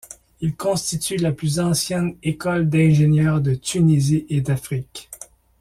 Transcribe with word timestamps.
Il 0.39 0.55
constitue 0.55 1.17
la 1.17 1.31
plus 1.31 1.59
ancienne 1.59 2.15
école 2.23 2.67
d'ingénieurs 2.67 3.39
de 3.39 3.53
Tunisie 3.53 4.25
et 4.31 4.41
d'Afrique. 4.41 5.11